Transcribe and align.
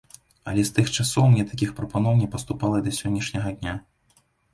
Але 0.51 0.61
з 0.67 0.71
тых 0.77 0.87
часоў 1.01 1.27
мне 1.33 1.43
такіх 1.51 1.73
прапаноў 1.79 2.17
не 2.21 2.29
паступала 2.37 2.81
і 2.81 2.85
да 2.87 2.95
сённяшняга 3.01 3.49
дня. 3.59 3.77